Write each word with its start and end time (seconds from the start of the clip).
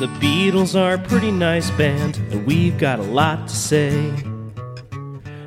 The 0.00 0.06
Beatles 0.06 0.74
are 0.80 0.94
a 0.94 0.98
pretty 0.98 1.30
nice 1.30 1.70
band, 1.72 2.16
and 2.30 2.46
we've 2.46 2.78
got 2.78 3.00
a 3.00 3.02
lot 3.02 3.46
to 3.48 3.54
say. 3.54 3.90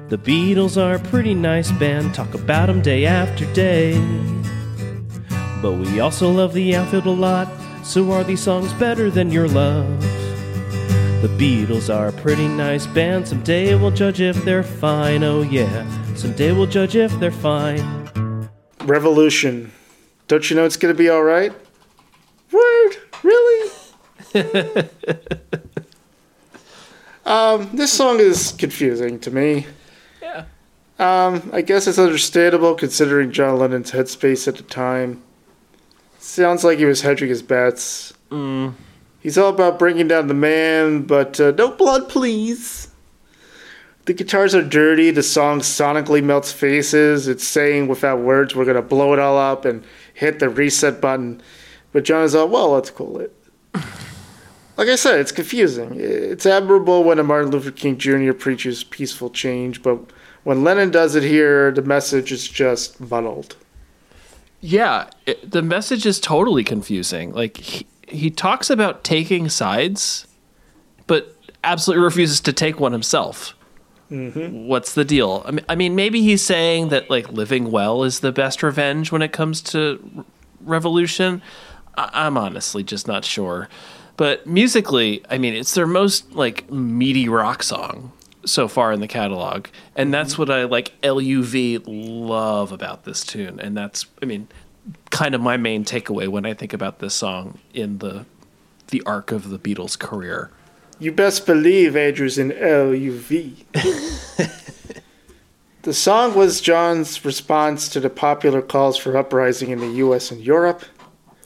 The 0.10 0.18
Beatles 0.20 0.80
are 0.80 0.94
a 0.94 1.00
pretty 1.00 1.34
nice 1.34 1.72
band, 1.72 2.14
talk 2.14 2.36
about 2.36 2.70
'em 2.70 2.80
day 2.80 3.08
after 3.08 3.46
day. 3.54 4.00
But 5.60 5.72
we 5.72 6.00
also 6.00 6.30
love 6.30 6.54
the 6.54 6.76
outfield 6.76 7.08
a 7.08 7.10
lot, 7.10 7.48
so 7.84 8.12
are 8.12 8.24
these 8.24 8.42
songs 8.42 8.72
better 8.74 9.10
than 9.10 9.32
your 9.32 9.48
love? 9.48 9.88
The 11.24 11.34
Beatles 11.36 11.92
are 11.92 12.10
a 12.10 12.14
pretty 12.14 12.48
nice 12.48 12.86
band, 12.86 13.28
someday 13.28 13.74
we'll 13.74 13.90
judge 13.90 14.22
if 14.22 14.46
they're 14.46 14.62
fine, 14.62 15.24
oh 15.24 15.42
yeah, 15.42 15.84
someday 16.14 16.52
we'll 16.52 16.68
judge 16.68 16.96
if 16.96 17.20
they're 17.20 17.32
fine. 17.32 17.84
Revolution. 18.86 19.72
Don't 20.28 20.48
you 20.48 20.56
know 20.56 20.66
it's 20.66 20.78
to 20.78 20.94
be 20.94 21.10
all 21.10 21.24
right? 21.24 21.54
Word? 22.52 22.98
Really? 23.24 23.63
um, 27.26 27.70
this 27.76 27.94
song 27.94 28.20
is 28.20 28.52
confusing 28.54 29.20
to 29.20 29.32
me. 29.32 29.68
Yeah. 30.22 30.46
Um, 31.00 31.50
I 31.54 31.62
guess 31.62 31.88
it's 31.88 32.00
understandable 32.00 32.76
considering 32.76 33.32
John 33.32 33.60
Lennon's 33.60 33.92
headspace 33.92 34.48
at 34.48 34.58
the 34.58 34.64
time. 34.64 35.22
Sounds 36.20 36.64
like 36.64 36.80
he 36.80 36.86
was 36.86 37.02
hedging 37.02 37.30
his 37.30 37.44
bets. 37.44 38.14
Mm. 38.32 38.74
He's 39.20 39.38
all 39.38 39.50
about 39.50 39.78
bringing 39.78 40.08
down 40.08 40.28
the 40.28 40.34
man, 40.34 41.04
but 41.04 41.40
uh, 41.40 41.52
no 41.52 41.72
blood, 41.72 42.10
please. 42.10 42.90
The 44.06 44.14
guitars 44.14 44.54
are 44.54 44.64
dirty. 44.64 45.12
The 45.12 45.24
song 45.24 45.60
sonically 45.60 46.24
melts 46.24 46.52
faces. 46.52 47.28
It's 47.28 47.46
saying 47.46 47.88
without 47.88 48.20
words, 48.20 48.56
we're 48.56 48.66
going 48.66 48.76
to 48.76 48.82
blow 48.82 49.14
it 49.14 49.20
all 49.20 49.38
up 49.38 49.64
and 49.64 49.84
hit 50.14 50.40
the 50.40 50.50
reset 50.50 51.00
button. 51.00 51.42
But 51.94 52.04
John 52.04 52.24
is 52.24 52.36
all, 52.36 52.50
well, 52.50 52.72
let's 52.72 52.90
cool 52.90 53.20
it. 53.20 53.34
like 54.78 54.88
I 54.88 54.96
said, 54.96 55.20
it's 55.20 55.32
confusing. 55.32 55.96
It's 55.96 56.46
admirable 56.46 57.04
when 57.04 57.20
a 57.20 57.24
Martin 57.24 57.52
Luther 57.52 57.72
King 57.72 57.98
Jr. 57.98 58.34
preaches 58.34 58.84
peaceful 58.84 59.30
change, 59.30 59.84
but 59.84 60.00
when 60.44 60.64
Lennon 60.64 60.92
does 60.92 61.16
it 61.16 61.24
here, 61.24 61.72
the 61.72 61.82
message 61.82 62.32
is 62.32 62.48
just 62.48 63.00
muddled. 63.00 63.56
Yeah, 64.60 65.10
it, 65.26 65.50
the 65.52 65.62
message 65.62 66.06
is 66.06 66.20
totally 66.20 66.64
confusing. 66.64 67.34
Like 67.34 67.58
he, 67.58 67.86
he 68.08 68.30
talks 68.30 68.70
about 68.70 69.04
taking 69.04 69.50
sides, 69.50 70.26
but 71.08 71.36
absolutely 71.64 72.04
refuses 72.04 72.40
to 72.42 72.54
take 72.54 72.80
one 72.80 72.94
himself. 72.94 73.56
Mm-hmm. 74.10 74.68
What's 74.68 74.94
the 74.94 75.06
deal? 75.06 75.44
I 75.46 75.52
mean, 75.52 75.66
I 75.70 75.76
mean, 75.76 75.96
maybe 75.96 76.22
he's 76.22 76.44
saying 76.44 76.90
that 76.90 77.10
like 77.10 77.32
living 77.32 77.72
well 77.72 78.04
is 78.04 78.20
the 78.20 78.32
best 78.32 78.62
revenge 78.64 79.12
when 79.12 79.22
it 79.22 79.32
comes 79.34 79.62
to 79.64 80.00
r- 80.18 80.26
revolution. 80.62 81.42
I- 81.98 82.10
I'm 82.14 82.38
honestly 82.38 82.84
just 82.84 83.08
not 83.08 83.26
sure. 83.26 83.70
But 84.16 84.46
musically, 84.46 85.24
I 85.30 85.38
mean, 85.38 85.54
it's 85.54 85.74
their 85.74 85.88
most 85.88 86.34
like 86.34 86.70
meaty 86.72 87.30
rock 87.30 87.64
song 87.64 88.12
so 88.46 88.68
far 88.68 88.92
in 88.92 89.00
the 89.00 89.08
catalog, 89.08 89.68
and 89.96 90.14
that's 90.14 90.34
mm-hmm. 90.34 90.42
what 90.44 90.52
I 90.52 90.64
like. 90.66 90.94
LUV 91.02 91.84
love 91.88 92.72
about 92.72 93.06
this 93.06 93.26
tune, 93.26 93.60
and 93.60 93.76
that's 93.76 94.06
I 94.22 94.26
mean, 94.26 94.48
kind 95.10 95.34
of 95.34 95.42
my 95.42 95.58
main 95.58 95.86
takeaway 95.86 96.28
when 96.28 96.46
I 96.46 96.54
think 96.54 96.74
about 96.74 97.00
this 97.00 97.14
song 97.14 97.60
in 97.74 98.00
the 98.00 98.26
the 98.88 99.02
arc 99.06 99.32
of 99.32 99.50
the 99.50 99.58
Beatles' 99.58 99.98
career. 99.98 100.52
You 101.00 101.12
best 101.12 101.46
believe 101.46 101.96
Andrew's 101.96 102.38
in 102.38 102.52
LUV. 102.52 103.66
the 105.82 105.94
song 105.94 106.36
was 106.36 106.62
John's 106.62 107.26
response 107.26 107.90
to 107.90 108.00
the 108.00 108.10
popular 108.10 108.62
calls 108.62 108.98
for 108.98 109.18
uprising 109.18 109.72
in 109.72 109.80
the 109.80 109.92
US 110.06 110.30
and 110.30 110.40
Europe. 110.40 110.84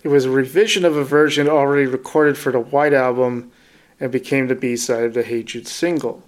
It 0.07 0.11
was 0.11 0.23
a 0.23 0.31
revision 0.31 0.85
of 0.85 0.95
a 0.95 1.03
version 1.03 1.49
already 1.49 1.85
recorded 1.85 2.37
for 2.37 2.53
the 2.53 2.61
White 2.61 2.93
Album 2.93 3.51
and 3.99 4.09
became 4.09 4.47
the 4.47 4.55
B 4.55 4.77
side 4.77 5.03
of 5.03 5.13
the 5.13 5.21
Hey 5.21 5.43
Jude 5.43 5.67
single. 5.67 6.23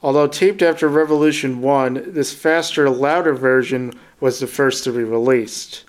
Although 0.00 0.28
taped 0.28 0.62
after 0.62 0.86
Revolution 0.86 1.60
1, 1.60 2.12
this 2.12 2.32
faster, 2.32 2.88
louder 2.88 3.34
version 3.34 3.94
was 4.20 4.38
the 4.38 4.46
first 4.46 4.84
to 4.84 4.92
be 4.92 5.02
released. 5.02 5.82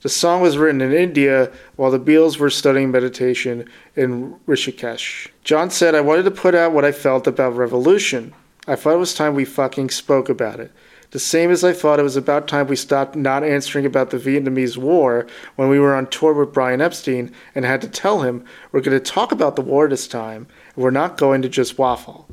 The 0.00 0.08
song 0.08 0.40
was 0.40 0.58
written 0.58 0.80
in 0.80 0.92
India 0.92 1.52
while 1.76 1.92
the 1.92 2.00
Beatles 2.00 2.38
were 2.38 2.50
studying 2.50 2.90
meditation 2.90 3.68
in 3.94 4.34
Rishikesh. 4.48 5.28
John 5.44 5.70
said, 5.70 5.94
I 5.94 6.00
wanted 6.00 6.24
to 6.24 6.32
put 6.32 6.56
out 6.56 6.72
what 6.72 6.84
I 6.84 6.90
felt 6.90 7.28
about 7.28 7.54
revolution. 7.54 8.34
I 8.68 8.76
thought 8.76 8.92
it 8.92 8.98
was 8.98 9.14
time 9.14 9.34
we 9.34 9.46
fucking 9.46 9.88
spoke 9.88 10.28
about 10.28 10.60
it. 10.60 10.70
The 11.12 11.18
same 11.18 11.50
as 11.50 11.64
I 11.64 11.72
thought 11.72 11.98
it 11.98 12.02
was 12.02 12.16
about 12.16 12.46
time 12.46 12.66
we 12.66 12.76
stopped 12.76 13.16
not 13.16 13.42
answering 13.42 13.86
about 13.86 14.10
the 14.10 14.18
Vietnamese 14.18 14.76
War 14.76 15.26
when 15.56 15.70
we 15.70 15.78
were 15.78 15.94
on 15.94 16.06
tour 16.08 16.34
with 16.34 16.52
Brian 16.52 16.82
Epstein 16.82 17.32
and 17.54 17.64
had 17.64 17.80
to 17.80 17.88
tell 17.88 18.20
him 18.20 18.44
we're 18.70 18.82
going 18.82 18.98
to 18.98 19.02
talk 19.02 19.32
about 19.32 19.56
the 19.56 19.62
war 19.62 19.88
this 19.88 20.06
time 20.06 20.46
and 20.74 20.84
we're 20.84 20.90
not 20.90 21.16
going 21.16 21.40
to 21.40 21.48
just 21.48 21.78
waffle. 21.78 22.28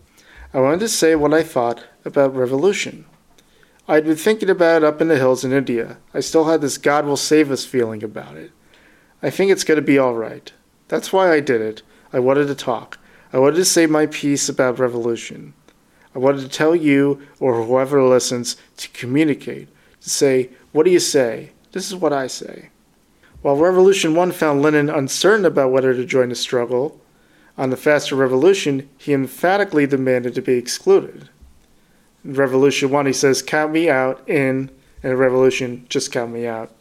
I 0.53 0.59
wanted 0.59 0.81
to 0.81 0.90
say 0.90 1.16
what 1.16 1.34
I 1.34 1.41
thought 1.41 1.85
about 2.03 2.35
revolution. 2.35 3.06
I'd 3.88 4.03
been 4.03 4.17
thinking 4.17 4.50
about 4.50 4.84
it 4.84 4.85
up 4.85 5.00
in 5.00 5.07
the 5.07 5.16
hills 5.16 5.46
in 5.46 5.53
India. 5.53 6.00
I 6.13 6.19
still 6.19 6.44
had 6.46 6.59
this 6.59 6.78
God 6.78 7.06
will 7.06 7.16
save 7.16 7.50
us 7.50 7.63
feeling 7.63 8.03
about 8.03 8.35
it. 8.35 8.52
I 9.23 9.29
think 9.29 9.52
it's 9.52 9.63
going 9.63 9.78
to 9.78 9.81
be 9.81 9.97
all 9.97 10.16
right. 10.16 10.52
That's 10.90 11.13
why 11.13 11.31
I 11.31 11.40
did 11.40 11.62
it. 11.62 11.81
I 12.12 12.19
wanted 12.19 12.47
to 12.47 12.56
talk. 12.56 13.00
I 13.31 13.40
wanted 13.40 13.56
to 13.56 13.66
say 13.66 13.85
my 13.85 14.06
piece 14.07 14.50
about 14.50 14.79
revolution. 14.79 15.53
I 16.15 16.19
wanted 16.19 16.41
to 16.41 16.49
tell 16.49 16.75
you, 16.75 17.21
or 17.41 17.61
whoever 17.61 18.01
listens, 18.01 18.55
to 18.77 18.89
communicate, 18.89 19.67
to 20.01 20.09
say, 20.09 20.49
What 20.71 20.85
do 20.85 20.91
you 20.91 20.99
say? 20.99 21.51
This 21.73 21.87
is 21.87 21.95
what 21.95 22.13
I 22.13 22.27
say. 22.27 22.69
While 23.41 23.57
Revolution 23.57 24.15
1 24.15 24.31
found 24.31 24.61
Lennon 24.61 24.89
uncertain 24.89 25.45
about 25.45 25.71
whether 25.71 25.93
to 25.93 26.05
join 26.05 26.29
the 26.29 26.35
struggle, 26.35 27.01
on 27.57 27.69
the 27.69 27.77
Faster 27.77 28.15
Revolution, 28.15 28.89
he 28.97 29.13
emphatically 29.13 29.85
demanded 29.85 30.33
to 30.35 30.41
be 30.41 30.53
excluded. 30.53 31.29
In 32.23 32.33
Revolution 32.33 32.89
1, 32.89 33.05
he 33.05 33.13
says, 33.13 33.41
Count 33.41 33.73
me 33.73 33.89
out, 33.89 34.27
in, 34.27 34.71
and 35.03 35.19
Revolution, 35.19 35.85
just 35.89 36.11
count 36.11 36.31
me 36.31 36.47
out. 36.47 36.73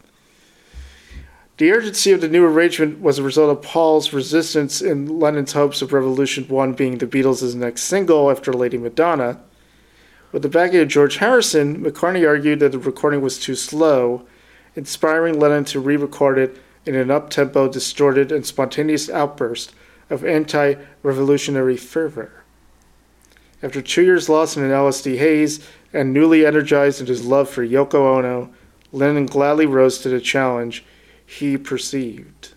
The 1.56 1.70
urgency 1.70 2.10
of 2.10 2.20
the 2.20 2.28
new 2.28 2.44
arrangement 2.44 3.00
was 3.00 3.20
a 3.20 3.22
result 3.22 3.56
of 3.56 3.62
Paul's 3.62 4.12
resistance 4.12 4.82
in 4.82 5.20
Lennon's 5.20 5.52
hopes 5.52 5.82
of 5.82 5.92
Revolution 5.92 6.48
1 6.48 6.72
being 6.72 6.98
the 6.98 7.06
Beatles' 7.06 7.54
next 7.54 7.82
single 7.82 8.28
after 8.28 8.52
Lady 8.52 8.76
Madonna. 8.76 9.38
With 10.32 10.42
the 10.42 10.48
backing 10.48 10.80
of 10.80 10.88
George 10.88 11.18
Harrison, 11.18 11.80
McCartney 11.84 12.26
argued 12.26 12.58
that 12.58 12.72
the 12.72 12.78
recording 12.80 13.20
was 13.20 13.38
too 13.38 13.54
slow, 13.54 14.26
inspiring 14.74 15.38
Lennon 15.38 15.64
to 15.66 15.78
re 15.78 15.96
record 15.96 16.38
it 16.38 16.56
in 16.86 16.96
an 16.96 17.12
up 17.12 17.30
tempo, 17.30 17.68
distorted, 17.68 18.32
and 18.32 18.44
spontaneous 18.44 19.08
outburst 19.08 19.72
of 20.10 20.24
anti 20.24 20.74
revolutionary 21.04 21.76
fervor. 21.76 22.42
After 23.62 23.80
two 23.80 24.02
years 24.02 24.28
lost 24.28 24.56
in 24.56 24.64
an 24.64 24.72
LSD 24.72 25.18
haze 25.18 25.64
and 25.92 26.12
newly 26.12 26.44
energized 26.44 27.00
in 27.00 27.06
his 27.06 27.24
love 27.24 27.48
for 27.48 27.64
Yoko 27.64 28.18
Ono, 28.18 28.52
Lennon 28.90 29.26
gladly 29.26 29.66
rose 29.66 29.98
to 29.98 30.08
the 30.08 30.20
challenge 30.20 30.84
he 31.26 31.56
perceived. 31.56 32.54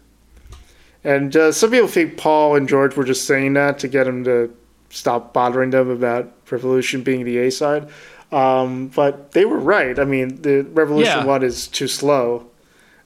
And 1.03 1.35
uh, 1.35 1.51
some 1.51 1.71
people 1.71 1.87
think 1.87 2.17
Paul 2.17 2.55
and 2.55 2.67
George 2.67 2.95
were 2.95 3.05
just 3.05 3.25
saying 3.25 3.53
that 3.53 3.79
to 3.79 3.87
get 3.87 4.07
him 4.07 4.23
to 4.25 4.53
stop 4.89 5.33
bothering 5.33 5.69
them 5.69 5.89
about 5.89 6.31
Revolution 6.51 7.01
being 7.03 7.23
the 7.25 7.37
A 7.39 7.51
side. 7.51 7.87
Um, 8.31 8.87
but 8.89 9.31
they 9.31 9.45
were 9.45 9.59
right. 9.59 9.97
I 9.97 10.03
mean, 10.03 10.41
the 10.41 10.63
Revolution 10.63 11.19
Yeah. 11.19 11.25
one 11.25 11.43
is 11.43 11.67
too 11.67 11.87
slow. 11.87 12.47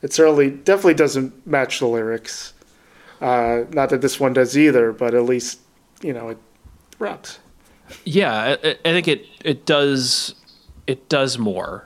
It 0.01 0.13
certainly 0.13 0.49
definitely 0.49 0.95
doesn't 0.95 1.45
match 1.45 1.77
the 1.79 1.85
lyrics. 1.87 2.53
Uh, 3.19 3.65
not 3.71 3.89
that 3.91 4.01
this 4.01 4.19
one 4.19 4.33
does 4.33 4.57
either, 4.57 4.91
but 4.91 5.13
at 5.13 5.23
least 5.25 5.59
you 6.01 6.11
know 6.11 6.29
it 6.29 6.37
rocks. 6.97 7.37
Yeah, 8.03 8.55
I, 8.63 8.69
I 8.83 8.91
think 8.93 9.07
it 9.07 9.25
it 9.45 9.67
does 9.67 10.33
it 10.87 11.07
does 11.07 11.37
more. 11.37 11.85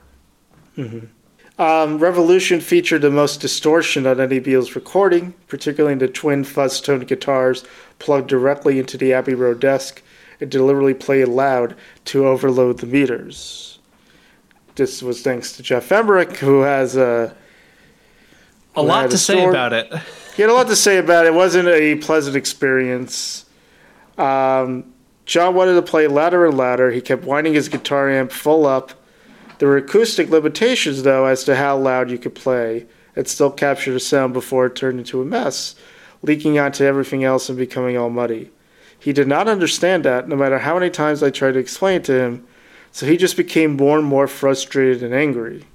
Um, 1.57 1.99
Revolution 1.99 2.59
featured 2.59 3.01
the 3.01 3.09
most 3.09 3.39
distortion 3.39 4.05
on 4.05 4.19
any 4.19 4.41
Beatles 4.41 4.75
recording, 4.75 5.33
particularly 5.47 5.93
in 5.93 5.99
the 5.99 6.07
twin 6.07 6.43
fuzz 6.43 6.81
toned 6.81 7.07
guitars 7.07 7.63
plugged 7.97 8.27
directly 8.27 8.77
into 8.77 8.97
the 8.97 9.13
Abbey 9.13 9.35
Road 9.35 9.61
desk 9.61 10.01
and 10.41 10.51
deliberately 10.51 10.93
played 10.93 11.29
loud 11.29 11.75
to 12.05 12.27
overload 12.27 12.79
the 12.79 12.87
meters. 12.87 13.79
This 14.75 15.01
was 15.01 15.21
thanks 15.21 15.53
to 15.53 15.63
Geoff 15.63 15.89
Emerick, 15.93 16.37
who 16.37 16.61
has 16.61 16.97
uh, 16.97 17.33
A 18.75 18.81
who 18.81 18.87
lot 18.87 19.09
to 19.11 19.17
say 19.17 19.45
about 19.45 19.71
it. 19.71 19.89
He 20.35 20.41
had 20.41 20.51
a 20.51 20.53
lot 20.53 20.67
to 20.67 20.75
say 20.75 20.97
about 20.97 21.25
it. 21.25 21.29
It 21.29 21.33
wasn't 21.33 21.69
a 21.69 21.95
pleasant 21.95 22.35
experience. 22.35 23.45
Um, 24.17 24.93
John 25.25 25.55
wanted 25.55 25.75
to 25.75 25.81
play 25.81 26.07
louder 26.07 26.45
and 26.45 26.57
louder. 26.57 26.91
He 26.91 26.99
kept 26.99 27.23
winding 27.23 27.53
his 27.53 27.69
guitar 27.69 28.09
amp 28.09 28.33
full 28.33 28.65
up. 28.65 28.91
There 29.57 29.69
were 29.69 29.77
acoustic 29.77 30.29
limitations, 30.29 31.03
though, 31.03 31.25
as 31.25 31.43
to 31.45 31.55
how 31.55 31.77
loud 31.77 32.11
you 32.11 32.17
could 32.17 32.35
play. 32.35 32.85
It 33.15 33.29
still 33.29 33.51
captured 33.51 33.93
the 33.93 33.99
sound 33.99 34.33
before 34.33 34.65
it 34.65 34.75
turned 34.75 34.99
into 34.99 35.21
a 35.21 35.25
mess, 35.25 35.75
leaking 36.21 36.59
onto 36.59 36.83
everything 36.83 37.23
else 37.23 37.47
and 37.47 37.57
becoming 37.57 37.97
all 37.97 38.09
muddy. 38.09 38.51
He 38.99 39.13
did 39.13 39.27
not 39.27 39.47
understand 39.47 40.03
that, 40.03 40.27
no 40.27 40.35
matter 40.35 40.59
how 40.59 40.73
many 40.73 40.89
times 40.89 41.23
I 41.23 41.29
tried 41.29 41.53
to 41.53 41.59
explain 41.59 41.97
it 41.97 42.03
to 42.05 42.19
him, 42.19 42.47
so 42.91 43.05
he 43.05 43.17
just 43.17 43.37
became 43.37 43.77
more 43.77 43.97
and 43.97 44.07
more 44.07 44.27
frustrated 44.27 45.03
and 45.03 45.13
angry. 45.13 45.65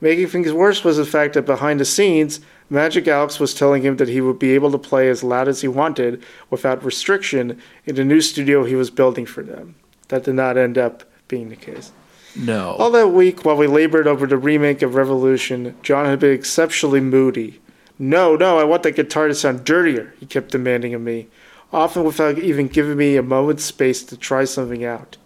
Making 0.00 0.26
things 0.26 0.52
worse 0.52 0.84
was 0.84 0.96
the 0.96 1.04
fact 1.04 1.34
that 1.34 1.46
behind 1.46 1.80
the 1.80 1.84
scenes, 1.84 2.40
Magic 2.68 3.06
Alex 3.06 3.38
was 3.38 3.54
telling 3.54 3.82
him 3.82 3.96
that 3.96 4.08
he 4.08 4.20
would 4.20 4.38
be 4.38 4.52
able 4.52 4.70
to 4.72 4.78
play 4.78 5.08
as 5.08 5.22
loud 5.22 5.48
as 5.48 5.60
he 5.60 5.68
wanted 5.68 6.22
without 6.50 6.84
restriction 6.84 7.60
in 7.84 7.94
the 7.94 8.04
new 8.04 8.20
studio 8.20 8.64
he 8.64 8.74
was 8.74 8.90
building 8.90 9.26
for 9.26 9.42
them. 9.42 9.76
That 10.08 10.24
did 10.24 10.34
not 10.34 10.56
end 10.56 10.76
up 10.76 11.04
being 11.28 11.48
the 11.48 11.56
case. 11.56 11.92
No. 12.36 12.72
All 12.78 12.90
that 12.90 13.08
week, 13.08 13.44
while 13.44 13.56
we 13.56 13.66
labored 13.66 14.06
over 14.06 14.26
the 14.26 14.36
remake 14.36 14.82
of 14.82 14.94
Revolution, 14.94 15.76
John 15.82 16.06
had 16.06 16.20
been 16.20 16.32
exceptionally 16.32 17.00
moody. 17.00 17.60
No, 17.98 18.36
no, 18.36 18.58
I 18.58 18.64
want 18.64 18.82
that 18.82 18.96
guitar 18.96 19.26
to 19.26 19.34
sound 19.34 19.64
dirtier, 19.64 20.14
he 20.20 20.26
kept 20.26 20.52
demanding 20.52 20.92
of 20.92 21.00
me, 21.00 21.28
often 21.72 22.04
without 22.04 22.38
even 22.38 22.68
giving 22.68 22.98
me 22.98 23.16
a 23.16 23.22
moment's 23.22 23.64
space 23.64 24.02
to 24.04 24.16
try 24.16 24.44
something 24.44 24.84
out. 24.84 25.16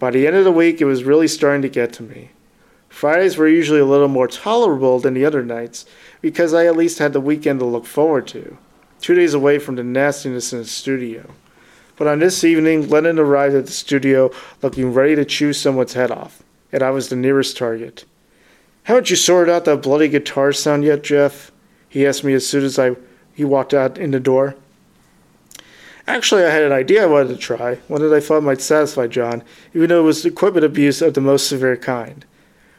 By 0.00 0.10
the 0.10 0.26
end 0.26 0.36
of 0.36 0.44
the 0.44 0.52
week, 0.52 0.80
it 0.80 0.84
was 0.84 1.04
really 1.04 1.28
starting 1.28 1.62
to 1.62 1.68
get 1.68 1.92
to 1.94 2.02
me. 2.02 2.30
Fridays 2.88 3.36
were 3.36 3.48
usually 3.48 3.80
a 3.80 3.84
little 3.84 4.08
more 4.08 4.26
tolerable 4.26 4.98
than 4.98 5.14
the 5.14 5.24
other 5.24 5.44
nights 5.44 5.86
because 6.20 6.52
I 6.52 6.66
at 6.66 6.76
least 6.76 6.98
had 6.98 7.12
the 7.12 7.20
weekend 7.20 7.60
to 7.60 7.66
look 7.66 7.86
forward 7.86 8.26
to, 8.28 8.58
two 9.00 9.14
days 9.14 9.34
away 9.34 9.58
from 9.58 9.76
the 9.76 9.84
nastiness 9.84 10.52
in 10.52 10.58
the 10.58 10.64
studio. 10.64 11.30
But 11.96 12.06
on 12.06 12.18
this 12.18 12.44
evening, 12.44 12.88
Lennon 12.88 13.18
arrived 13.18 13.54
at 13.54 13.66
the 13.66 13.72
studio 13.72 14.30
looking 14.62 14.92
ready 14.92 15.14
to 15.16 15.24
chew 15.24 15.52
someone's 15.52 15.94
head 15.94 16.10
off, 16.10 16.42
and 16.70 16.82
I 16.82 16.90
was 16.90 17.08
the 17.08 17.16
nearest 17.16 17.56
target. 17.56 18.04
Haven't 18.84 19.10
you 19.10 19.16
sorted 19.16 19.52
out 19.52 19.64
that 19.64 19.82
bloody 19.82 20.08
guitar 20.08 20.52
sound 20.52 20.84
yet, 20.84 21.02
Geoff? 21.02 21.50
He 21.88 22.06
asked 22.06 22.22
me 22.22 22.34
as 22.34 22.46
soon 22.46 22.64
as 22.64 22.78
I 22.78 22.96
he 23.34 23.44
walked 23.44 23.74
out 23.74 23.98
in 23.98 24.12
the 24.12 24.20
door. 24.20 24.56
Actually, 26.06 26.44
I 26.44 26.50
had 26.50 26.62
an 26.62 26.72
idea 26.72 27.02
I 27.02 27.06
wanted 27.06 27.28
to 27.28 27.36
try, 27.36 27.74
one 27.88 28.00
that 28.00 28.14
I 28.14 28.20
thought 28.20 28.42
might 28.42 28.60
satisfy 28.60 29.08
John, 29.08 29.42
even 29.74 29.88
though 29.88 30.00
it 30.00 30.04
was 30.04 30.24
equipment 30.24 30.64
abuse 30.64 31.02
of 31.02 31.14
the 31.14 31.20
most 31.20 31.48
severe 31.48 31.76
kind. 31.76 32.24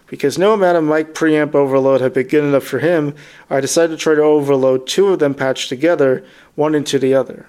Because 0.08 0.38
no 0.38 0.54
amount 0.54 0.78
of 0.78 0.84
mic 0.86 1.14
preamp 1.14 1.54
overload 1.54 2.00
had 2.00 2.14
been 2.14 2.28
good 2.28 2.44
enough 2.44 2.64
for 2.64 2.80
him, 2.80 3.14
I 3.50 3.60
decided 3.60 3.98
to 3.98 4.02
try 4.02 4.16
to 4.16 4.22
overload 4.22 4.88
two 4.88 5.10
of 5.10 5.20
them 5.20 5.34
patched 5.34 5.70
together, 5.70 6.26
one 6.56 6.74
into 6.74 6.98
the 6.98 7.14
other. 7.14 7.48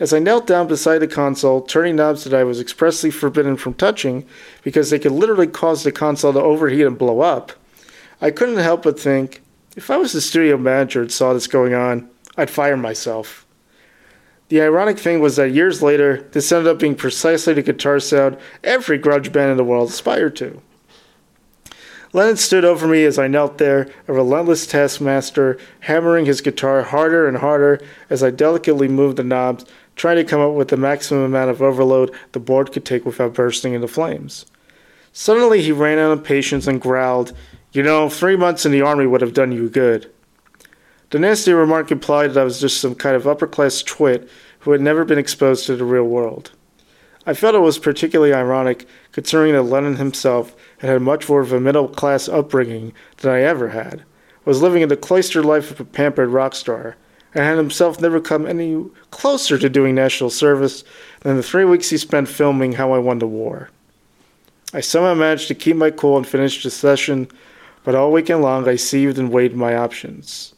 As 0.00 0.12
I 0.12 0.18
knelt 0.18 0.46
down 0.46 0.68
beside 0.68 0.98
the 0.98 1.06
console, 1.06 1.60
turning 1.60 1.96
knobs 1.96 2.24
that 2.24 2.34
I 2.34 2.44
was 2.44 2.60
expressly 2.60 3.10
forbidden 3.10 3.56
from 3.56 3.74
touching 3.74 4.26
because 4.62 4.90
they 4.90 4.98
could 4.98 5.12
literally 5.12 5.46
cause 5.46 5.84
the 5.84 5.92
console 5.92 6.32
to 6.32 6.40
overheat 6.40 6.86
and 6.86 6.98
blow 6.98 7.20
up, 7.20 7.52
I 8.20 8.30
couldn't 8.30 8.56
help 8.56 8.82
but 8.82 8.98
think 8.98 9.42
if 9.76 9.90
I 9.90 9.96
was 9.96 10.12
the 10.12 10.20
studio 10.20 10.56
manager 10.56 11.02
and 11.02 11.12
saw 11.12 11.32
this 11.32 11.46
going 11.46 11.74
on, 11.74 12.08
I'd 12.36 12.50
fire 12.50 12.76
myself. 12.76 13.46
The 14.48 14.60
ironic 14.60 14.98
thing 14.98 15.20
was 15.20 15.36
that 15.36 15.52
years 15.52 15.82
later, 15.82 16.28
this 16.32 16.52
ended 16.52 16.70
up 16.70 16.78
being 16.78 16.94
precisely 16.94 17.54
the 17.54 17.62
guitar 17.62 18.00
sound 18.00 18.36
every 18.62 18.98
grunge 18.98 19.32
band 19.32 19.50
in 19.50 19.56
the 19.56 19.64
world 19.64 19.90
aspired 19.90 20.36
to. 20.36 20.60
Lennon 22.14 22.36
stood 22.36 22.64
over 22.64 22.86
me 22.86 23.04
as 23.04 23.18
I 23.18 23.28
knelt 23.28 23.56
there, 23.56 23.90
a 24.06 24.12
relentless 24.12 24.66
taskmaster, 24.66 25.56
hammering 25.80 26.26
his 26.26 26.42
guitar 26.42 26.82
harder 26.82 27.26
and 27.26 27.38
harder 27.38 27.80
as 28.10 28.22
I 28.22 28.30
delicately 28.30 28.88
moved 28.88 29.16
the 29.16 29.24
knobs, 29.24 29.64
trying 29.96 30.16
to 30.16 30.24
come 30.24 30.40
up 30.40 30.52
with 30.52 30.68
the 30.68 30.76
maximum 30.76 31.22
amount 31.22 31.50
of 31.50 31.62
overload 31.62 32.14
the 32.32 32.40
board 32.40 32.72
could 32.72 32.84
take 32.84 33.04
without 33.04 33.34
bursting 33.34 33.74
into 33.74 33.88
flames. 33.88 34.46
Suddenly 35.12 35.62
he 35.62 35.72
ran 35.72 35.98
out 35.98 36.12
of 36.12 36.24
patience 36.24 36.66
and 36.66 36.80
growled, 36.80 37.32
You 37.72 37.82
know, 37.82 38.08
three 38.08 38.36
months 38.36 38.64
in 38.64 38.72
the 38.72 38.82
army 38.82 39.06
would 39.06 39.20
have 39.20 39.34
done 39.34 39.52
you 39.52 39.68
good. 39.68 40.10
The 41.10 41.18
nasty 41.18 41.52
remark 41.52 41.90
implied 41.90 42.32
that 42.32 42.40
I 42.40 42.44
was 42.44 42.60
just 42.60 42.80
some 42.80 42.94
kind 42.94 43.14
of 43.14 43.26
upper 43.26 43.46
class 43.46 43.82
twit 43.82 44.28
who 44.60 44.72
had 44.72 44.80
never 44.80 45.04
been 45.04 45.18
exposed 45.18 45.66
to 45.66 45.76
the 45.76 45.84
real 45.84 46.04
world. 46.04 46.52
I 47.26 47.34
felt 47.34 47.54
it 47.54 47.58
was 47.58 47.78
particularly 47.78 48.32
ironic, 48.32 48.86
considering 49.12 49.52
that 49.52 49.62
Lennon 49.62 49.96
himself 49.96 50.56
had 50.78 50.90
had 50.90 51.02
much 51.02 51.28
more 51.28 51.40
of 51.40 51.52
a 51.52 51.60
middle 51.60 51.86
class 51.86 52.28
upbringing 52.28 52.92
than 53.18 53.32
I 53.32 53.42
ever 53.42 53.68
had, 53.68 54.04
was 54.44 54.62
living 54.62 54.82
in 54.82 54.88
the 54.88 54.96
cloistered 54.96 55.44
life 55.44 55.70
of 55.70 55.78
a 55.78 55.84
pampered 55.84 56.30
rock 56.30 56.54
star, 56.54 56.96
and 57.34 57.44
had 57.44 57.56
himself 57.56 58.00
never 58.00 58.20
come 58.20 58.46
any 58.46 58.84
closer 59.10 59.58
to 59.58 59.68
doing 59.68 59.94
national 59.94 60.30
service 60.30 60.84
than 61.20 61.36
the 61.36 61.42
three 61.42 61.64
weeks 61.64 61.90
he 61.90 61.96
spent 61.96 62.28
filming 62.28 62.72
How 62.72 62.92
I 62.92 62.98
Won 62.98 63.18
the 63.18 63.26
War. 63.26 63.70
I 64.74 64.80
somehow 64.80 65.14
managed 65.14 65.48
to 65.48 65.54
keep 65.54 65.76
my 65.76 65.90
cool 65.90 66.16
and 66.16 66.26
finish 66.26 66.62
the 66.62 66.70
session, 66.70 67.28
but 67.84 67.94
all 67.94 68.12
weekend 68.12 68.42
long 68.42 68.68
I 68.68 68.76
seethed 68.76 69.18
and 69.18 69.30
weighed 69.30 69.54
my 69.54 69.74
options. 69.76 70.54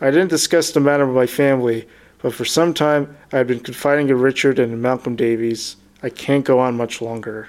I 0.00 0.10
didn't 0.10 0.30
discuss 0.30 0.72
the 0.72 0.80
matter 0.80 1.06
with 1.06 1.16
my 1.16 1.26
family, 1.26 1.88
but 2.18 2.34
for 2.34 2.44
some 2.44 2.74
time 2.74 3.16
I 3.32 3.38
had 3.38 3.46
been 3.46 3.60
confiding 3.60 4.08
in 4.08 4.18
Richard 4.18 4.58
and 4.58 4.82
Malcolm 4.82 5.16
Davies. 5.16 5.76
I 6.02 6.10
can't 6.10 6.44
go 6.44 6.58
on 6.58 6.76
much 6.76 7.00
longer. 7.00 7.48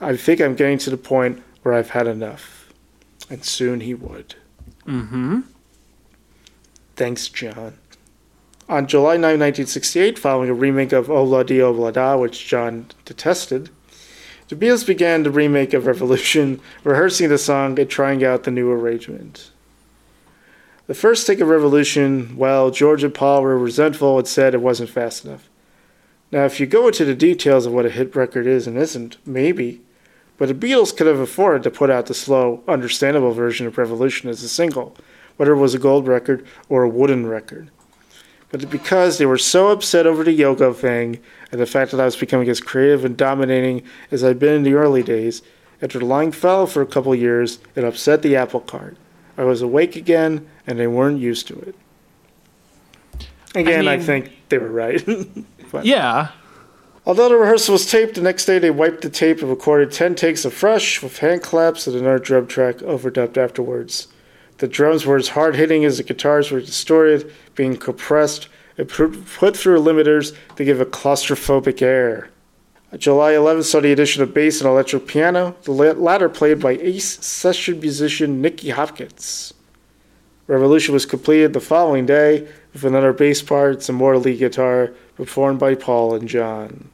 I 0.00 0.16
think 0.16 0.40
I'm 0.40 0.54
getting 0.54 0.78
to 0.78 0.90
the 0.90 0.96
point 0.96 1.42
where 1.62 1.74
I've 1.74 1.90
had 1.90 2.06
enough. 2.06 2.72
And 3.30 3.44
soon 3.44 3.80
he 3.80 3.94
would. 3.94 4.36
Mm-hmm. 4.86 5.40
Thanks, 6.98 7.28
John. 7.28 7.78
On 8.68 8.88
July 8.88 9.14
9, 9.14 9.22
1968, 9.38 10.18
following 10.18 10.50
a 10.50 10.52
remake 10.52 10.92
of 10.92 11.08
Ob-La-Di, 11.08 11.62
Ob-La-Da, 11.62 12.16
which 12.16 12.48
John 12.48 12.86
detested, 13.04 13.70
the 14.48 14.56
Beatles 14.56 14.84
began 14.84 15.22
the 15.22 15.30
remake 15.30 15.72
of 15.74 15.86
Revolution, 15.86 16.60
rehearsing 16.82 17.28
the 17.28 17.38
song 17.38 17.78
and 17.78 17.88
trying 17.88 18.24
out 18.24 18.42
the 18.42 18.50
new 18.50 18.68
arrangement. 18.68 19.52
The 20.88 20.94
first 20.94 21.24
take 21.24 21.38
of 21.38 21.46
Revolution, 21.46 22.36
well, 22.36 22.72
George 22.72 23.04
and 23.04 23.14
Paul 23.14 23.42
were 23.42 23.56
resentful 23.56 24.18
and 24.18 24.26
said 24.26 24.52
it 24.52 24.60
wasn't 24.60 24.90
fast 24.90 25.24
enough. 25.24 25.48
Now, 26.32 26.46
if 26.46 26.58
you 26.58 26.66
go 26.66 26.88
into 26.88 27.04
the 27.04 27.14
details 27.14 27.64
of 27.64 27.72
what 27.72 27.86
a 27.86 27.90
hit 27.90 28.16
record 28.16 28.48
is 28.48 28.66
and 28.66 28.76
isn't, 28.76 29.18
maybe. 29.24 29.82
But 30.36 30.48
the 30.48 30.66
Beatles 30.66 30.96
could 30.96 31.06
have 31.06 31.20
afforded 31.20 31.62
to 31.62 31.70
put 31.70 31.90
out 31.90 32.06
the 32.06 32.14
slow, 32.14 32.64
understandable 32.66 33.30
version 33.30 33.68
of 33.68 33.78
Revolution 33.78 34.28
as 34.28 34.42
a 34.42 34.48
single, 34.48 34.96
whether 35.38 35.54
it 35.54 35.58
was 35.58 35.74
a 35.74 35.78
gold 35.78 36.06
record 36.06 36.46
or 36.68 36.82
a 36.82 36.88
wooden 36.88 37.26
record. 37.26 37.70
But 38.50 38.68
because 38.70 39.18
they 39.18 39.26
were 39.26 39.38
so 39.38 39.68
upset 39.68 40.06
over 40.06 40.24
the 40.24 40.38
Yoko 40.38 40.74
thing 40.74 41.20
and 41.50 41.60
the 41.60 41.66
fact 41.66 41.90
that 41.92 42.00
I 42.00 42.04
was 42.04 42.16
becoming 42.16 42.48
as 42.48 42.60
creative 42.60 43.04
and 43.04 43.16
dominating 43.16 43.82
as 44.10 44.22
I'd 44.22 44.38
been 44.38 44.54
in 44.54 44.62
the 44.62 44.74
early 44.74 45.02
days, 45.02 45.42
after 45.80 46.00
lying 46.00 46.32
fallow 46.32 46.66
for 46.66 46.82
a 46.82 46.86
couple 46.86 47.14
years, 47.14 47.58
it 47.76 47.84
upset 47.84 48.22
the 48.22 48.36
apple 48.36 48.60
cart. 48.60 48.96
I 49.36 49.44
was 49.44 49.62
awake 49.62 49.94
again, 49.94 50.48
and 50.66 50.78
they 50.78 50.88
weren't 50.88 51.20
used 51.20 51.46
to 51.48 51.58
it. 51.60 51.74
Again, 53.54 53.86
I, 53.86 53.96
mean- 53.96 54.04
think 54.04 54.32
they 54.48 54.58
were 54.58 54.70
right. 54.70 55.06
Yeah. 55.82 56.30
Although 57.04 57.28
the 57.28 57.36
rehearsal 57.36 57.74
was 57.74 57.90
taped, 57.90 58.14
the 58.14 58.22
next 58.22 58.46
day 58.46 58.58
they 58.58 58.70
wiped 58.70 59.02
the 59.02 59.10
tape 59.10 59.40
and 59.40 59.50
recorded 59.50 59.92
10 59.92 60.14
takes 60.14 60.46
afresh 60.46 61.02
with 61.02 61.18
hand 61.18 61.42
claps 61.42 61.86
and 61.86 61.94
another 61.94 62.18
drum 62.18 62.46
track 62.46 62.76
overdubbed 62.76 63.36
afterwards. 63.36 64.08
The 64.58 64.68
drums 64.68 65.06
were 65.06 65.16
as 65.16 65.28
hard 65.30 65.56
hitting 65.56 65.84
as 65.84 65.96
the 65.96 66.02
guitars 66.02 66.50
were 66.50 66.60
distorted, 66.60 67.32
being 67.54 67.76
compressed, 67.76 68.48
and 68.76 68.88
put 68.88 69.56
through 69.56 69.80
limiters 69.80 70.36
to 70.56 70.64
give 70.64 70.80
a 70.80 70.86
claustrophobic 70.86 71.80
air. 71.80 72.30
A 72.90 72.98
July 72.98 73.32
11th 73.32 73.64
saw 73.64 73.80
the 73.80 73.92
addition 73.92 74.22
of 74.22 74.32
bass 74.32 74.60
and 74.60 74.68
electric 74.68 75.06
piano, 75.06 75.54
the 75.62 75.72
latter 75.72 76.28
played 76.28 76.58
by 76.58 76.72
ace 76.72 77.24
session 77.24 77.80
musician 77.80 78.40
Nicky 78.40 78.70
Hopkins. 78.70 79.52
Revolution 80.46 80.94
was 80.94 81.04
completed 81.04 81.52
the 81.52 81.60
following 81.60 82.06
day 82.06 82.48
with 82.72 82.84
another 82.84 83.12
bass 83.12 83.42
part, 83.42 83.86
and 83.88 83.98
more 83.98 84.16
lead 84.16 84.38
guitar, 84.38 84.92
performed 85.16 85.58
by 85.58 85.74
Paul 85.74 86.14
and 86.14 86.28
John. 86.28 86.88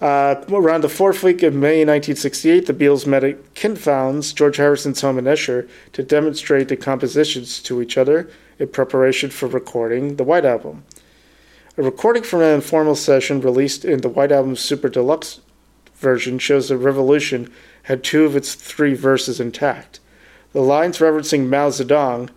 Uh, 0.00 0.44
around 0.50 0.82
the 0.82 0.88
fourth 0.88 1.24
week 1.24 1.42
of 1.42 1.52
May 1.52 1.84
1968, 1.84 2.66
the 2.66 2.74
Beatles 2.74 3.04
met 3.04 3.24
at 3.24 3.54
Kinfauns, 3.54 4.32
George 4.32 4.56
Harrison's 4.56 5.00
home 5.00 5.18
in 5.18 5.26
Esher, 5.26 5.66
to 5.92 6.04
demonstrate 6.04 6.68
the 6.68 6.76
compositions 6.76 7.60
to 7.64 7.82
each 7.82 7.98
other 7.98 8.30
in 8.60 8.68
preparation 8.68 9.28
for 9.28 9.48
recording 9.48 10.14
the 10.14 10.22
White 10.22 10.44
Album. 10.44 10.84
A 11.76 11.82
recording 11.82 12.22
from 12.22 12.42
an 12.42 12.54
informal 12.54 12.94
session 12.94 13.40
released 13.40 13.84
in 13.84 14.00
the 14.00 14.08
White 14.08 14.30
Album's 14.30 14.60
Super 14.60 14.88
Deluxe 14.88 15.40
version 15.96 16.38
shows 16.38 16.68
that 16.68 16.78
Revolution 16.78 17.52
had 17.84 18.04
two 18.04 18.24
of 18.24 18.36
its 18.36 18.54
three 18.54 18.94
verses 18.94 19.40
intact. 19.40 19.98
The 20.52 20.60
lines 20.60 20.98
referencing 20.98 21.48
Mao 21.48 21.70
Zedong, 21.70 22.30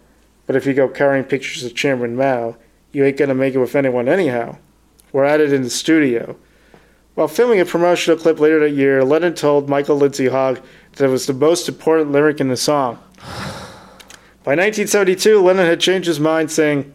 but 0.47 0.55
if 0.55 0.65
you 0.65 0.73
go 0.73 0.87
carrying 0.87 1.25
pictures 1.25 1.63
of 1.63 1.75
Chairman 1.75 2.15
Mao, 2.15 2.55
you 2.91 3.05
ain't 3.05 3.17
gonna 3.17 3.35
make 3.35 3.53
it 3.53 3.59
with 3.59 3.75
anyone 3.75 4.09
anyhow, 4.09 4.57
were 5.11 5.25
added 5.25 5.53
in 5.53 5.61
the 5.61 5.69
studio. 5.69 6.35
While 7.15 7.27
filming 7.27 7.59
a 7.59 7.65
promotional 7.65 8.17
clip 8.17 8.39
later 8.39 8.59
that 8.59 8.71
year, 8.71 9.03
Lennon 9.03 9.33
told 9.33 9.69
Michael 9.69 9.97
Lindsay 9.97 10.27
Hogg 10.27 10.61
that 10.93 11.05
it 11.05 11.09
was 11.09 11.25
the 11.25 11.33
most 11.33 11.67
important 11.67 12.11
lyric 12.11 12.39
in 12.39 12.47
the 12.47 12.57
song. 12.57 12.99
By 14.43 14.55
1972, 14.55 15.41
Lennon 15.41 15.67
had 15.67 15.79
changed 15.79 16.07
his 16.07 16.19
mind, 16.19 16.49
saying, 16.51 16.93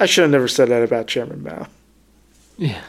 I 0.00 0.06
should 0.06 0.22
have 0.22 0.30
never 0.30 0.48
said 0.48 0.68
that 0.68 0.82
about 0.82 1.06
Chairman 1.06 1.42
Mao. 1.42 1.68
Yeah. 2.56 2.82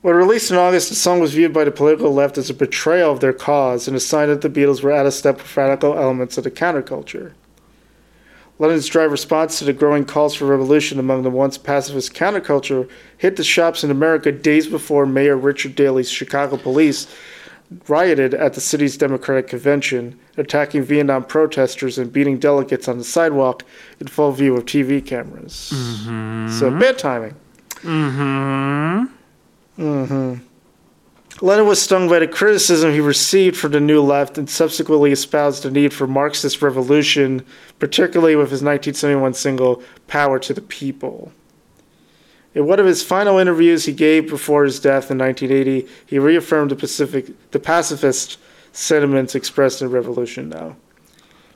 When 0.00 0.16
released 0.16 0.50
in 0.50 0.56
August, 0.56 0.88
the 0.88 0.94
song 0.94 1.20
was 1.20 1.32
viewed 1.32 1.52
by 1.52 1.64
the 1.64 1.70
political 1.70 2.12
left 2.12 2.36
as 2.36 2.50
a 2.50 2.54
betrayal 2.54 3.12
of 3.12 3.20
their 3.20 3.32
cause 3.32 3.86
and 3.86 3.96
a 3.96 4.00
sign 4.00 4.28
that 4.28 4.40
the 4.40 4.50
Beatles 4.50 4.82
were 4.82 4.92
out 4.92 5.06
of 5.06 5.14
step 5.14 5.36
with 5.36 5.56
radical 5.56 5.96
elements 5.96 6.36
of 6.36 6.44
the 6.44 6.50
counterculture. 6.50 7.32
Lennon's 8.58 8.86
dry 8.86 9.04
response 9.04 9.58
to 9.58 9.64
the 9.64 9.72
growing 9.72 10.04
calls 10.04 10.34
for 10.34 10.46
revolution 10.46 10.98
among 10.98 11.22
the 11.22 11.30
once 11.30 11.58
pacifist 11.58 12.14
counterculture 12.14 12.88
hit 13.18 13.36
the 13.36 13.44
shops 13.44 13.82
in 13.82 13.90
America 13.90 14.30
days 14.30 14.66
before 14.66 15.06
Mayor 15.06 15.36
Richard 15.36 15.74
Daley's 15.74 16.10
Chicago 16.10 16.56
police 16.56 17.12
rioted 17.88 18.34
at 18.34 18.54
the 18.54 18.60
city's 18.60 18.96
Democratic 18.96 19.48
convention, 19.48 20.18
attacking 20.36 20.82
Vietnam 20.82 21.24
protesters 21.24 21.98
and 21.98 22.12
beating 22.12 22.38
delegates 22.38 22.88
on 22.88 22.98
the 22.98 23.04
sidewalk 23.04 23.64
in 24.00 24.06
full 24.06 24.32
view 24.32 24.56
of 24.56 24.64
TV 24.64 25.04
cameras. 25.04 25.54
So 25.54 25.74
mm-hmm. 25.74 26.78
bad 26.78 26.98
timing. 26.98 27.34
Mm-hmm. 27.82 29.82
Mm-hmm. 29.82 30.34
Lennon 31.44 31.66
was 31.66 31.82
stung 31.82 32.08
by 32.08 32.20
the 32.20 32.26
criticism 32.26 32.90
he 32.90 33.00
received 33.00 33.54
from 33.54 33.72
the 33.72 33.80
New 33.80 34.00
Left 34.00 34.38
and 34.38 34.48
subsequently 34.48 35.12
espoused 35.12 35.62
the 35.62 35.70
need 35.70 35.92
for 35.92 36.06
Marxist 36.06 36.62
revolution, 36.62 37.44
particularly 37.78 38.34
with 38.34 38.50
his 38.50 38.62
1971 38.62 39.34
single 39.34 39.82
Power 40.06 40.38
to 40.38 40.54
the 40.54 40.62
People. 40.62 41.32
In 42.54 42.66
one 42.66 42.80
of 42.80 42.86
his 42.86 43.02
final 43.02 43.36
interviews 43.36 43.84
he 43.84 43.92
gave 43.92 44.26
before 44.26 44.64
his 44.64 44.80
death 44.80 45.10
in 45.10 45.18
1980, 45.18 45.86
he 46.06 46.18
reaffirmed 46.18 46.70
the, 46.70 46.76
Pacific, 46.76 47.26
the 47.50 47.60
pacifist 47.60 48.38
sentiments 48.72 49.34
expressed 49.34 49.82
in 49.82 49.90
Revolution 49.90 50.48
Now. 50.48 50.76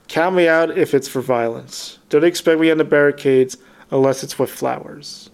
Count 0.07 0.37
me 0.37 0.47
out 0.47 0.77
if 0.77 0.93
it's 0.93 1.09
for 1.09 1.23
violence. 1.23 1.99
Don't 2.11 2.25
expect 2.25 2.61
me 2.61 2.71
on 2.71 2.77
the 2.77 2.85
barricades 2.85 3.57
unless 3.91 4.23
it's 4.23 4.39
with 4.39 4.51
flowers. 4.51 5.31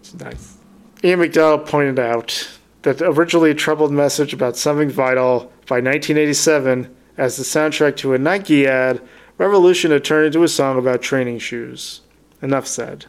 It's 0.00 0.12
nice. 0.14 0.56
Ian 1.04 1.20
MacDonald 1.20 1.68
pointed 1.68 2.00
out 2.00 2.48
that 2.82 3.00
originally 3.00 3.50
a 3.50 3.54
troubled 3.54 3.92
message 3.92 4.32
about 4.32 4.56
something 4.56 4.90
vital 4.90 5.52
by 5.66 5.76
1987 5.76 6.94
as 7.16 7.36
the 7.36 7.42
soundtrack 7.42 7.96
to 7.96 8.14
a 8.14 8.18
Nike 8.18 8.66
ad, 8.66 9.00
Revolution 9.38 9.90
had 9.90 10.04
turned 10.04 10.26
into 10.26 10.42
a 10.42 10.48
song 10.48 10.78
about 10.78 11.02
training 11.02 11.38
shoes. 11.38 12.00
Enough 12.40 12.66
said. 12.66 13.06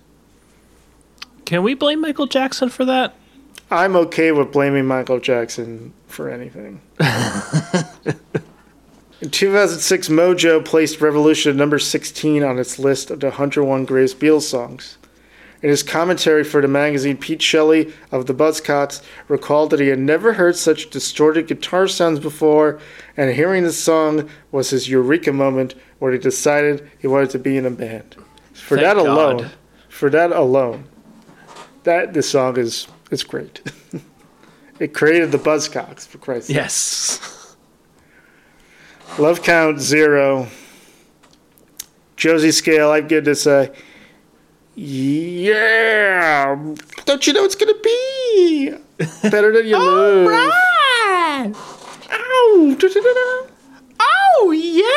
Can 1.46 1.64
we 1.64 1.74
blame 1.74 2.02
Michael 2.02 2.28
Jackson 2.28 2.70
for 2.70 2.86
that? 2.86 3.14
I'm 3.70 3.96
okay 3.96 4.32
with 4.32 4.52
blaming 4.52 4.86
Michael 4.86 5.20
Jackson 5.20 5.94
for 6.08 6.30
anything. 6.30 6.82
In 9.22 9.30
2006, 9.30 10.10
Mojo 10.10 10.64
placed 10.64 11.02
Revolution 11.02 11.50
at 11.52 11.56
number 11.56 11.80
16 11.80 12.44
on 12.44 12.60
its 12.60 12.78
list 12.78 13.10
of 13.10 13.20
the 13.22 13.28
101 13.28 13.86
greatest 13.86 14.20
Beatles 14.20 14.42
songs. 14.42 14.98
In 15.64 15.70
his 15.70 15.82
commentary 15.82 16.44
for 16.44 16.62
the 16.62 16.68
magazine, 16.68 17.16
Pete 17.16 17.42
Shelley 17.42 17.94
of 18.12 18.26
the 18.26 18.34
Buzzcocks 18.34 19.02
recalled 19.30 19.70
that 19.70 19.80
he 19.80 19.88
had 19.88 19.98
never 19.98 20.34
heard 20.34 20.58
such 20.58 20.90
distorted 20.90 21.48
guitar 21.48 21.88
sounds 21.88 22.20
before, 22.20 22.82
and 23.16 23.34
hearing 23.34 23.64
the 23.64 23.72
song 23.72 24.30
was 24.52 24.72
his 24.72 24.90
eureka 24.90 25.32
moment 25.32 25.76
where 26.00 26.12
he 26.12 26.18
decided 26.18 26.92
he 27.00 27.08
wanted 27.08 27.30
to 27.30 27.40
be 27.40 27.56
in 27.56 27.66
a 27.66 27.72
band. 27.72 28.18
For 28.54 28.76
Thank 28.76 28.82
that 28.82 28.98
alone, 28.98 29.38
God. 29.38 29.52
for 29.88 30.10
that 30.10 30.34
alone, 30.34 30.84
that 31.84 32.14
this 32.14 32.30
song 32.30 32.58
is 32.58 32.90
is 33.10 33.24
great. 33.24 33.62
it 34.80 34.94
created 34.94 35.32
the 35.32 35.38
Buzzcocks, 35.38 36.06
for 36.06 36.18
Christ's 36.18 36.48
sake. 36.48 36.58
Yes. 36.58 37.56
Love 39.18 39.42
count 39.42 39.80
zero. 39.80 40.48
Josie 42.18 42.52
scale, 42.52 42.92
I'm 42.92 43.08
good 43.08 43.24
to 43.24 43.36
say. 43.36 43.72
Yeah. 44.76 46.56
Don't 47.06 47.28
you 47.28 47.34
know 47.34 47.44
it's 47.44 47.56
gonna 47.56 47.74
be 47.84 48.74
better 49.30 49.54
than 49.54 49.68
you 49.68 49.76
oh, 49.78 50.26
lose? 50.26 50.30
Ow. 52.12 52.76
Da-da-da-da. 52.80 53.48
Oh 54.00 54.52
yeah. 54.52 54.94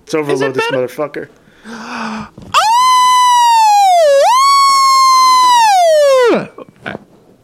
Let's 0.00 0.14
overload 0.14 0.54
this 0.54 0.70
motherfucker. 0.70 1.28
Oh! 6.32 6.66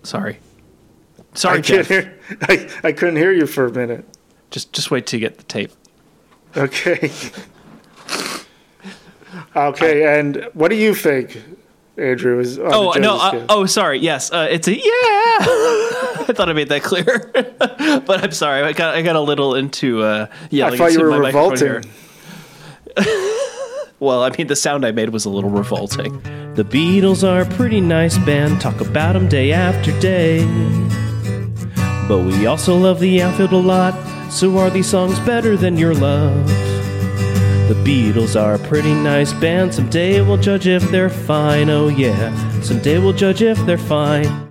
Sorry. 0.04 0.38
Sorry, 1.34 1.58
I, 1.58 1.60
Geoff. 1.60 1.88
couldn't 1.88 2.06
hear, 2.06 2.18
I, 2.42 2.68
I 2.84 2.92
couldn't 2.92 3.16
hear 3.16 3.32
you 3.32 3.46
for 3.46 3.66
a 3.66 3.72
minute. 3.72 4.04
Just 4.50 4.72
just 4.72 4.92
wait 4.92 5.06
till 5.06 5.20
you 5.20 5.26
get 5.26 5.38
the 5.38 5.44
tape. 5.44 5.72
Okay. 6.56 7.10
okay, 9.56 10.18
and 10.18 10.48
what 10.54 10.68
do 10.68 10.76
you 10.76 10.94
think, 10.94 11.42
Andrew? 11.96 12.38
Is 12.38 12.58
on 12.58 12.72
Oh 12.72 12.92
no! 12.92 13.16
Uh, 13.16 13.46
oh, 13.48 13.66
sorry. 13.66 13.98
Yes, 13.98 14.30
uh, 14.32 14.46
it's 14.50 14.68
a 14.68 14.74
yeah. 14.74 14.82
I 16.28 16.32
thought 16.34 16.48
I 16.48 16.52
made 16.52 16.68
that 16.68 16.82
clear, 16.82 17.30
but 18.06 18.22
I'm 18.22 18.32
sorry. 18.32 18.62
I 18.62 18.72
got 18.72 18.94
I 18.94 19.02
got 19.02 19.16
a 19.16 19.20
little 19.20 19.54
into 19.54 20.02
uh, 20.02 20.26
yelling. 20.50 20.74
I 20.74 20.76
thought 20.76 20.92
you 20.92 21.00
were 21.00 21.18
revolting. 21.20 21.84
Well, 23.98 24.24
I 24.24 24.30
mean, 24.36 24.46
the 24.46 24.56
sound 24.56 24.84
I 24.84 24.92
made 24.92 25.08
was 25.08 25.24
a 25.24 25.30
little 25.30 25.48
revolting. 25.48 26.20
The 26.54 26.64
Beatles 26.64 27.26
are 27.26 27.40
a 27.40 27.46
pretty 27.56 27.80
nice 27.80 28.18
band, 28.18 28.60
talk 28.60 28.82
about 28.82 29.14
them 29.14 29.26
day 29.26 29.52
after 29.52 29.98
day. 30.00 30.44
But 32.06 32.18
we 32.18 32.44
also 32.44 32.76
love 32.76 33.00
the 33.00 33.22
outfield 33.22 33.52
a 33.52 33.56
lot, 33.56 33.94
so 34.30 34.58
are 34.58 34.68
these 34.68 34.86
songs 34.86 35.18
better 35.20 35.56
than 35.56 35.78
your 35.78 35.94
love? 35.94 36.75
The 37.68 37.74
Beatles 37.82 38.40
are 38.40 38.54
a 38.54 38.58
pretty 38.60 38.94
nice 38.94 39.32
band, 39.32 39.74
someday 39.74 40.20
we'll 40.20 40.36
judge 40.36 40.68
if 40.68 40.88
they're 40.92 41.10
fine, 41.10 41.68
oh 41.68 41.88
yeah. 41.88 42.60
Someday 42.60 42.98
we'll 42.98 43.12
judge 43.12 43.42
if 43.42 43.58
they're 43.66 43.76
fine. 43.76 44.45